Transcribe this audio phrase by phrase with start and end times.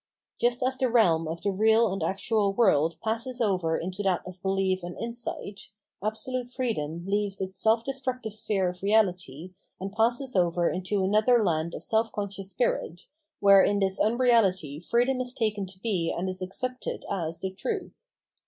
[0.39, 4.41] Just as the realm of the real and actual world passes over into that of
[4.41, 5.69] belief and insight,
[6.03, 11.75] absolute freedom leaves its self destructive sphere of reahty, and passes over into another land
[11.75, 13.03] of seE conscious spirit,
[13.41, 18.07] where in this unreality freedom is taken to be and is accepted as the truth.